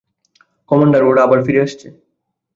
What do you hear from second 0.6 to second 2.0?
Commander, ওরা আবার ফিরে এসেছে!